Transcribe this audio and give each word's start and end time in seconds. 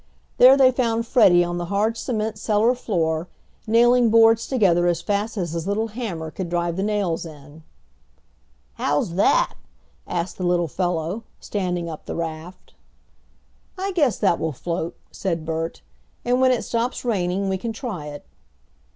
There 0.39 0.57
they 0.57 0.71
found 0.71 1.05
Freddie 1.05 1.43
on 1.43 1.59
the 1.59 1.65
hard 1.65 1.95
cement 1.95 2.39
cellar 2.39 2.73
floor, 2.73 3.27
nailing 3.67 4.09
boards 4.09 4.47
together 4.47 4.87
as 4.87 4.99
fast 5.03 5.37
as 5.37 5.51
his 5.51 5.67
little 5.67 5.89
hammer 5.89 6.31
could 6.31 6.49
drive 6.49 6.75
the 6.75 6.81
nails 6.81 7.23
in. 7.23 7.61
"How's 8.81 9.13
that?" 9.13 9.53
asked 10.07 10.39
the 10.39 10.43
little 10.43 10.67
fellow, 10.67 11.23
standing 11.39 11.87
up 11.87 12.07
the 12.07 12.15
raft. 12.15 12.73
"I 13.77 13.91
guess 13.91 14.17
that 14.17 14.39
will 14.39 14.51
float," 14.53 14.97
said 15.11 15.45
Bert, 15.45 15.83
"and 16.25 16.41
when 16.41 16.49
it 16.51 16.63
stops 16.63 17.05
raining 17.05 17.47
we 17.47 17.59
can 17.59 17.71
try 17.71 18.07
it." 18.07 18.25